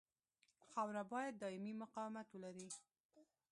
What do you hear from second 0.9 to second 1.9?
باید دایمي